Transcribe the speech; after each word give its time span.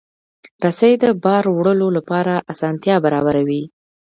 رسۍ 0.63 0.93
د 1.03 1.05
بار 1.23 1.45
وړلو 1.57 1.87
لپاره 1.97 2.33
اسانتیا 2.51 2.95
برابروي. 3.05 3.63